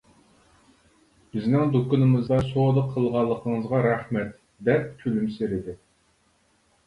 [1.35, 4.31] بىزنىڭ دۇكىنىمىزدا سودا قىلغانلىقىڭىزغا رەھمەت،
[4.69, 5.77] دەپ كۈلۈمسىرىدى.